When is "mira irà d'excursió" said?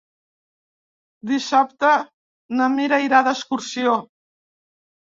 2.79-3.97